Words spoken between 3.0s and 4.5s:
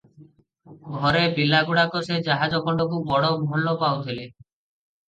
ବଡ଼ ଭଲ ପାଉଥିଲେ।